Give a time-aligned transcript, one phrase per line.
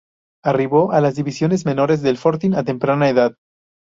[0.43, 3.35] Arribó a las divisiones menores del Fortín a temprana edad.